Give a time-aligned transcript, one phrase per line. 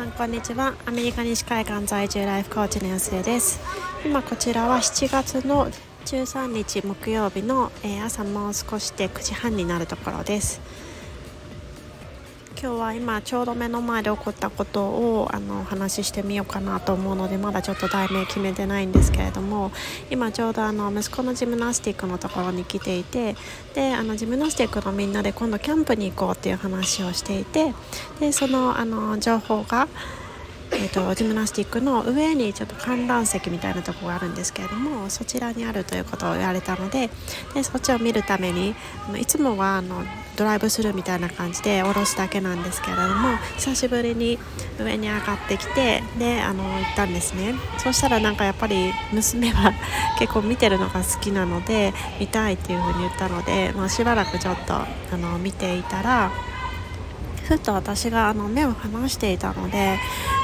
[0.00, 0.72] さんこんにちは。
[0.86, 3.60] アメリカ西海岸在住ライフコーチの安江です。
[4.02, 5.70] 今こちらは7月の
[6.06, 10.62] 13日木曜日の、え朝もう少しで9時半になるところです。
[12.62, 19.72] 今日は今ちょうど目の前で起こったことをあのお話ししてみようかなと思うのでまだちょっと題名決めてないんですけれども
[20.10, 23.34] 今ちょうどあの息子のジムナスティックのところに来ていて
[23.72, 27.72] であのジムナスティックのみんなで今度キャンプに行こうっていう話をしていて
[28.20, 29.88] でそのあの情報が
[30.80, 37.10] えーと、ジムナスティックの上にちょっと観覧席みたいなとこがあるんですけれどもそちらにあるということを言われたので
[37.52, 38.74] でそっちを見るために
[39.06, 40.02] あのいつもはあの
[40.36, 44.38] ドライブスルーみたいな感じで降ろすだけなんですけれども久しぶりに
[44.78, 47.54] 上に上がってきてであの行ったんですね。
[47.76, 49.74] そしたらなんかやっぱり娘は
[50.18, 56.30] 結構見てるのが好きなので見たいっていう風に言ったので、まあ、しばらくちょっとあの見ていたら
[57.56, 59.98] ふと私があの目を離していたので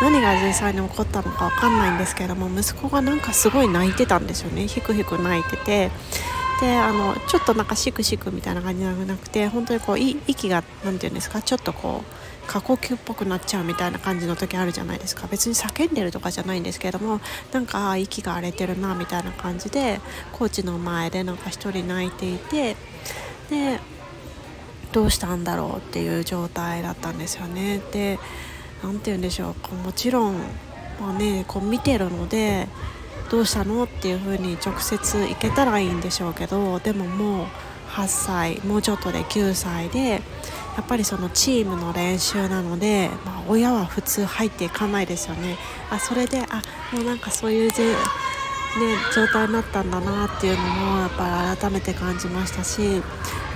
[0.00, 4.68] 何が実際に起こったのか分かんないんですけども息子がなんかすごい泣いてたんですよね。
[4.68, 5.90] ひくひく泣いてて。
[6.60, 11.42] であのちょっとなんかシクシクみたいな感じじゃなくて本当にこう息が何て言うんですか？
[11.42, 15.26] ちょっとこう過呼吸っぽくなっちゃうみたいな感じの時あるじゃないですか。
[15.28, 22.76] 別に叫んでるとかじゃないんですけどもなんか息が荒れてるなみたいな感じでコーチの前でなんか1人泣いていて
[23.50, 23.80] で
[24.92, 27.80] どうしたんだろうっていう状態だったんですよね。
[27.92, 28.18] で
[28.82, 29.74] 何て言うんでしょう。
[29.76, 30.34] もちろん、
[31.00, 32.68] まあね、こう見てるので
[33.30, 37.46] どうしたのっていう風に直接行けたらいいんでしょうけどでももう
[37.92, 40.18] 8歳もうちょっとで9歳でや
[40.80, 45.56] っぱりそのチームの練習なので、まあ、親は普通入っていかないですよね。
[45.90, 46.62] あそれであ
[46.94, 53.02] もうなんかそういうね、状態になったんだなっていうのもやっぱり改めて感じましたし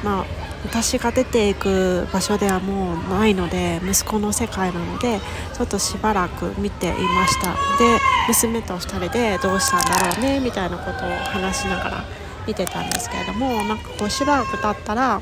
[0.04, 5.20] まあ私が出ていく場所ではもうないので息子の世界なので
[5.54, 6.96] ちょっとしばらく見ていま
[7.28, 7.52] した。
[7.78, 7.98] で
[8.28, 12.04] 娘と2人でどうしたんだろうねみたいなことを話しながら
[12.46, 15.20] 見てたんですけれどもなんかこうしばらく経ったら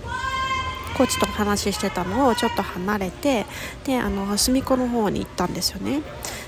[0.96, 3.46] コーチと話してたのをちょっと離れて
[3.84, 6.02] であの隅っこの方に行ったんですよね。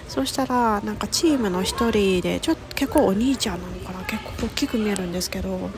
[0.08, 5.70] そしたらなんかチームの1人でちょっと結構お兄ちゃんなのかな結構大きく見えるんですけど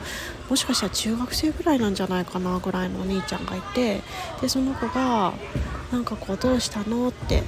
[0.49, 4.01] もしかしたら中学生ぐらいなんじゃないかなぐらいのお兄ちゃんがいて
[4.41, 5.33] でその子が
[5.91, 7.43] なんかこうどうしたのって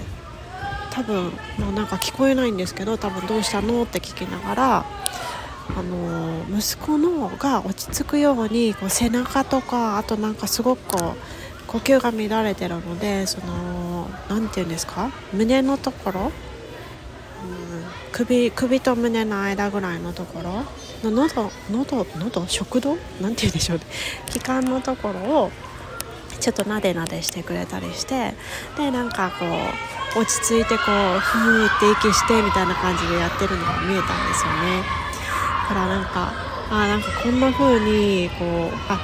[0.91, 4.85] 多分、まあ、なんか聞こえないんですけど多分どうしたのって聞きながら
[5.73, 15.11] あの息子のが落ち着くようにこう背中とかあとなんかすごくこう呼吸が乱れてるのでその何て言うんですか？
[15.31, 16.31] 胸のところ
[18.11, 20.63] 首首と胸の間ぐらいのところ
[21.09, 22.47] の喉喉喉？
[22.47, 22.97] 食道？
[23.19, 23.85] なんて言うんでしょうね。
[24.27, 25.51] 気管のところを
[26.39, 28.33] ちょっとなでなでしてくれたりして
[28.77, 29.45] でなんかこ
[30.15, 30.83] う落ち着いてこ
[31.15, 34.83] うふーって息してみたいな感じでやってるのが見えたんですよね。
[35.69, 36.33] だからなんか
[36.69, 38.99] あなんかこんな風にこうあ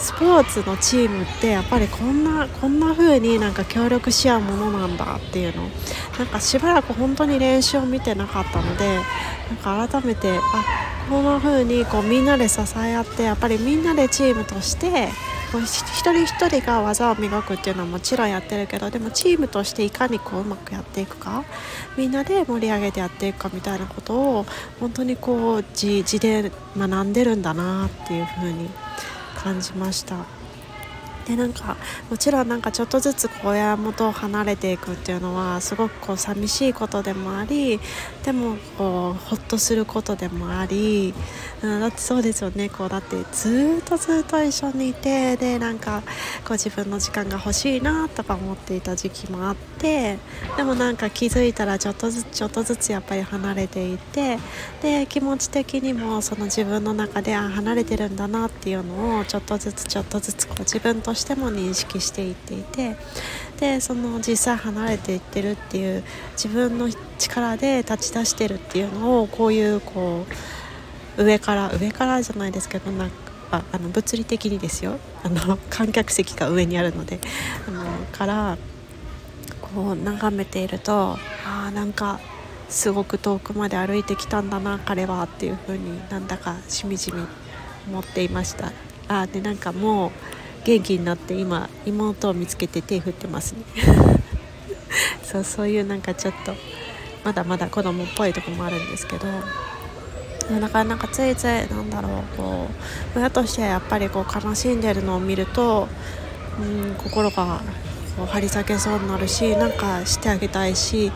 [0.00, 5.68] スポーツのチームってやっぱりこんなこんな風になんか協力し合うものなんだっていうの。
[6.18, 8.98] なんかしばらく本当に練習を見てなかったので
[9.64, 10.40] なんか改めてあ
[11.08, 15.08] こんな風にこうみんなで支え合ってやっぱりみんなでチームとして
[15.58, 21.42] 一人一人が技を磨くっていうのはもちろんやってるけどでもチームとしていかにこううまくやっていくか
[21.96, 24.46] みんなで盛り上げてやっていくかみたいなことを
[24.78, 28.68] 本当にこう地で学んでるんだなっていう風に
[29.42, 30.16] 感じました。
[31.26, 31.76] でなんか
[32.10, 37.78] もちろんなんかちょっとずつ親元を離れていくっていうのはすごくこう寂しいことでもあり
[38.24, 41.14] でもこうほっとすることでもあり、
[41.62, 42.68] だってそうですよね。
[42.68, 46.02] こうだってずっとずっと一緒にいてでなんか
[46.44, 50.18] こう自分の時間が欲しいなとか思っていた時期もあって
[50.56, 54.38] でもなんか気づいたらちょっとずつちょっとずつやっぱり離れていて
[54.82, 62.96] で気持ち的にもその自分の中であ離れてるんだなっていうのをちょっとずつちょっとずつこう自分としても認識していっていて
[63.60, 66.02] でその実際離れていってるっていう
[66.32, 70.24] 自分の力で立ち出してるっていうのをこういうこ
[71.18, 74.98] う上から上からじゃないですけどなんかあの物理的にですよ。
[75.22, 77.20] あの 観客席が上にあるので。
[77.68, 78.56] あのから
[79.60, 81.16] こう眺めていると
[81.46, 82.18] あなんか
[82.68, 87.24] すごく遠くまで歩いてきたんだな彼はっていう風になんだかしみじみ
[87.88, 88.72] 思っていました。
[89.08, 90.10] あでなんかもう
[90.64, 93.62] 元気になって今妹を見つけて手振ってますね。
[95.22, 96.54] そうそういうなんかちょっと
[97.24, 99.26] まだまだ子供っぽいとこもあるんですけど
[100.60, 102.66] だからなんかついついなんだろうこ
[103.14, 105.86] う親としてやっぱりこう悲しんでるのを見ると
[106.60, 107.60] うん心が
[108.16, 111.12] こう張り裂けそうになるしなんかしてあげたいし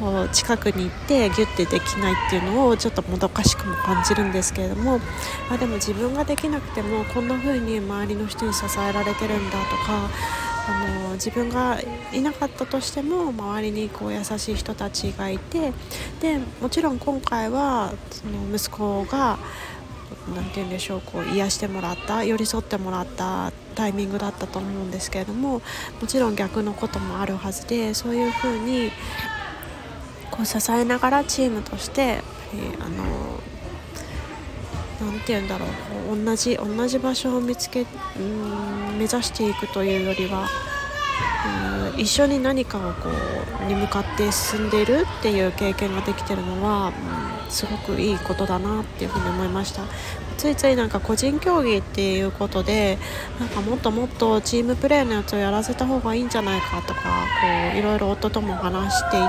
[0.00, 4.98] こう近くに行ってギュッてできないっていうのをちょっともどかしくも感じるんですけれども
[5.50, 10.10] あでも自分ができなくてもこんな風に周りの人に支えられてるんだとか
[10.68, 11.78] あの自分が
[12.12, 15.72] いなかったとしても周りにこう優しい人たちがいて
[16.20, 19.38] でもちろん今回はその息子が
[20.34, 25.60] 何て言うんでしょうこう癒してもらった寄り添ってもらったタイミングだったと思うんですけれども
[26.00, 28.90] もちろん逆のこともあるはずでそういうふうに
[30.30, 32.22] こう支えながらチームとして、え、
[32.80, 33.40] あの
[35.00, 35.66] なて言うんだろ
[36.12, 37.86] う同じ同じ場所を見つけ
[38.18, 40.46] うん目指していくというよりは
[41.94, 43.08] うん一緒に何かをこ
[43.62, 46.88] うに向かって進んでいるっていう経験ができてるのは、
[47.44, 49.82] うん、すごくいいことだなっていうふうに思いました。
[50.40, 52.96] ついついなんか個人競技っていうことで
[53.38, 57.02] なんかもっともっとチームプレーのやつをやらせた方がいいんじゃないかとか
[57.42, 59.20] こういろいろ夫とも話してい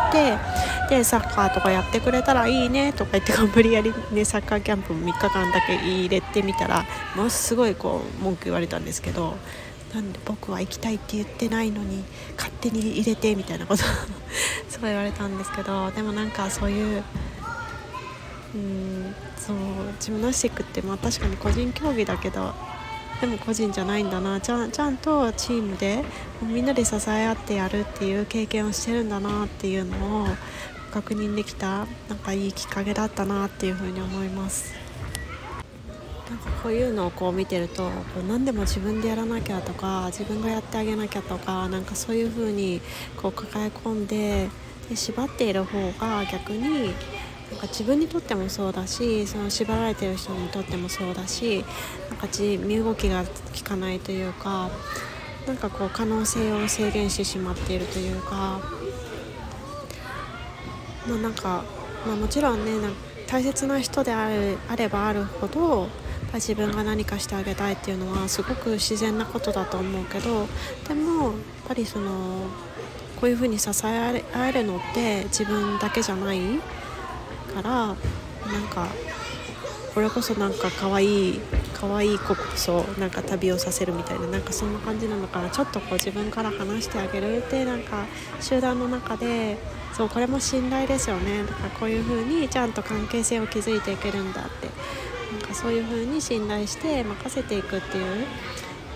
[0.89, 6.85] てでサッカーとかやってくれたらいいねとか言って無理やり、ね、サッカーキャンプ3日間だけ入れてみたら
[7.17, 9.35] ものすごいこう文句言われたんですけど
[9.93, 12.05] なんで僕は行きたいって言ってないのに
[12.37, 13.83] 勝手に入れてみたいなこと
[14.69, 17.03] そう言われたんですけどでもなんかそういう
[18.55, 19.15] うん
[19.47, 19.57] そう
[19.99, 22.53] ジムナスティックってまあ確かに個人競技だけど
[23.21, 24.41] でも個人じゃないんだな。
[24.41, 26.03] ちゃちゃんとチームで
[26.41, 30.27] みんなで支え合ってやるっていう経験をしてるんだなっていうのを
[30.91, 34.73] 確認できたなんかいいきっかけだったなっていうふうに思います。
[36.29, 42.81] なんかこういうのをこう見てるとこう何でも自分でやらなきゃとか自分がやってあげなきゃとかなんかそういうふうに
[43.17, 44.49] こう抱え込んで
[44.89, 46.93] で縛っている方が逆に
[47.51, 51.63] なんか自分にとってもそうだしその縛られてる人にとってもそうだし
[52.09, 53.29] なんか身動きが効
[53.63, 54.69] かないというか
[55.45, 58.61] なんかこう可能性を制限してしまっているというか
[61.07, 61.63] まあなんか、
[62.05, 62.71] まあ、もちろんね
[63.27, 65.87] 大切な人であるあればあるほど
[66.33, 70.47] 自分が何かしてあげたいっていうのはすごく自然なことだと思うけど
[70.87, 71.33] でもやっ
[71.67, 72.45] ぱりその
[73.19, 76.39] こういうふうに支え合えるのって自分だけじゃない
[77.51, 77.95] からなん
[78.69, 78.87] か
[79.93, 81.39] これこそなんか可愛い
[81.73, 85.49] 可愛い子こそなんか旅をさせるみたいななんかそんな感じなのかな。
[85.49, 88.05] ちょっとこう自分から話してあげるってなんか
[88.39, 89.57] 集団の中で
[89.93, 91.43] そうこれも信頼ですよね。
[91.43, 94.69] だかこういう風にちゃんと関係性を築いていけるんだって。
[95.31, 98.27] なんかそういう風に信頼して任せていくっていう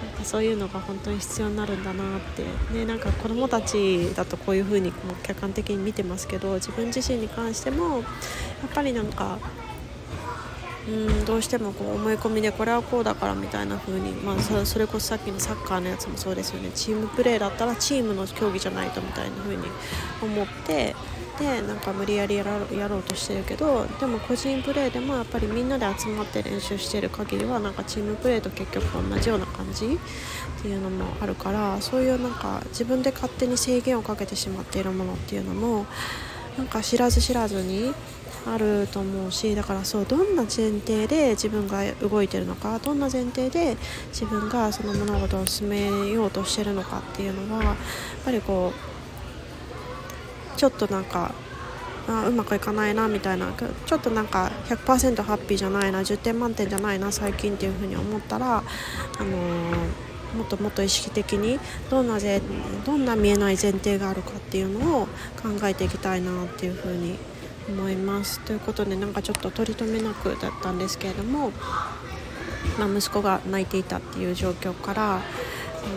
[0.05, 2.43] なんかそういうのが本当に必要になるんだなって。
[2.73, 4.91] ねなんか子どもたちだとこういう風に
[5.23, 8.03] 客観的に見てますけど自分自身に関してもやっ
[8.73, 9.39] ぱりなんか
[10.87, 16.69] うんどうしてもこう思い込みでこれはこうだからみたいな風にまあそれこそさっきのサッカーのやつもそうですよね。
[16.75, 19.63] チームプレーだったらチームの競技じゃないとみたいな風に
[20.21, 20.95] 思って
[21.39, 35.85] でなんか無理やりやろうとしてるけどでも個人プレーでもやっぱりみんなで集まって練習してる限りはなんかチームプレーと結局同じような感じっていうのもあるからそういうなんか自分で勝手に制限をかけてしまっているものっていうのも
[36.57, 37.93] なんか知らず知らずに
[38.47, 43.75] あると思うしだからそうどんな前提で自分が動いてるのかどんな前提で
[44.09, 47.75] 自分がその物事を進めようとしてるのかっていうのはやっ
[48.23, 48.94] ぱりこう
[50.55, 51.33] ちょっとなんか
[52.07, 53.51] あうまくいかないなみたいな
[53.85, 58.63] ちょっとなんか100%ハッピーじゃないな10点満点じゃないな最近っていう風に思ったら、あ
[59.23, 61.59] のー、もっともっと意識的に
[61.89, 62.41] どんなぜ
[62.85, 65.05] どんな見えない前提があるかっていうのを
[65.41, 67.17] 考えていきたいなっていう風に
[67.67, 68.39] 思います。
[68.41, 71.51] ということでなんかちょっと取り留めなくだったんですけれども、
[72.77, 75.19] まあ、息子が泣いていたっていう状況からあ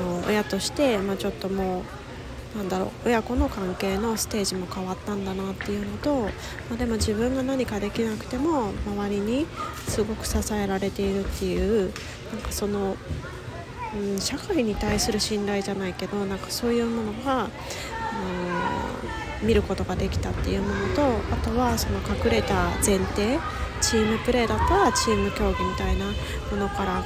[0.02, 1.97] の親として、まあ、ちょっともう
[2.56, 2.90] なんだろう。
[3.06, 6.28] 親子の関係のステージも変わったんだなっていうのと、ま
[6.72, 9.46] あ、でも自分が何かできなくても周りに
[9.86, 11.92] すごく支えられているっていう
[12.32, 12.96] なんかその、
[13.94, 17.50] うん、社会に対する信頼じゃないけどなんかそういうものが、
[19.42, 23.38] うん、見ることができたっていうものとあとはその隠れた前提
[23.80, 26.06] チームプレーだったらチーム競技みたいな
[26.50, 27.04] ものから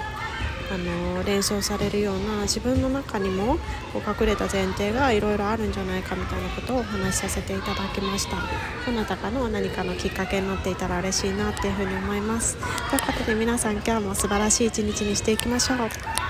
[0.73, 3.59] あの連想されるような自分の中にも
[3.93, 8.37] こう隠れた前提がいろいろあるんじゃないかみたいなことをお話しさせていただきました。
[8.87, 12.57] どなたかの何かのきっかけになっていたら嬉しいなっていうふうに思います。
[12.57, 16.22] ということで皆さん今日も素晴らしい一日にしていきましょう。